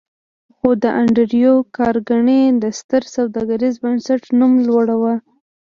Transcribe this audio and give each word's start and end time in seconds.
خو 0.55 0.69
د 0.83 0.85
انډريو 1.01 1.53
کارنګي 1.77 2.41
د 2.63 2.63
ستر 2.79 3.03
سوداګريز 3.15 3.73
بنسټ 3.83 4.21
نوم 4.39 4.53
لوړ 4.67 4.87
و. 5.01 5.03